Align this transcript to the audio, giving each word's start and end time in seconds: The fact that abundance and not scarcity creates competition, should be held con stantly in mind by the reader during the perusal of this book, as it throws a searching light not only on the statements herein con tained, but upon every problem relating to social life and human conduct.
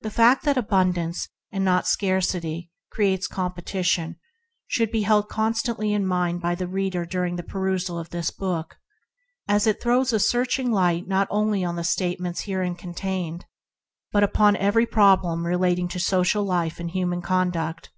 The 0.00 0.08
fact 0.10 0.44
that 0.44 0.56
abundance 0.56 1.28
and 1.52 1.62
not 1.62 1.86
scarcity 1.86 2.70
creates 2.90 3.26
competition, 3.26 4.16
should 4.66 4.90
be 4.90 5.02
held 5.02 5.28
con 5.28 5.52
stantly 5.52 5.92
in 5.94 6.06
mind 6.06 6.40
by 6.40 6.54
the 6.54 6.66
reader 6.66 7.04
during 7.04 7.36
the 7.36 7.42
perusal 7.42 7.98
of 7.98 8.08
this 8.08 8.30
book, 8.30 8.78
as 9.46 9.66
it 9.66 9.82
throws 9.82 10.10
a 10.14 10.18
searching 10.20 10.70
light 10.72 11.06
not 11.06 11.28
only 11.30 11.62
on 11.66 11.76
the 11.76 11.84
statements 11.84 12.44
herein 12.44 12.76
con 12.76 12.94
tained, 12.94 13.42
but 14.10 14.24
upon 14.24 14.56
every 14.56 14.86
problem 14.86 15.44
relating 15.44 15.86
to 15.88 16.00
social 16.00 16.42
life 16.42 16.80
and 16.80 16.92
human 16.92 17.20
conduct. 17.20 17.90